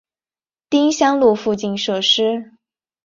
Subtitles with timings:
[0.67, 2.53] 丁香路附近设施